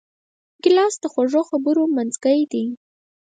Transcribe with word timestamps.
ګیلاس 0.63 0.95
د 1.03 1.05
خوږو 1.13 1.41
خبرو 1.49 1.83
منځکۍ 1.97 2.39
دی. 2.51 2.65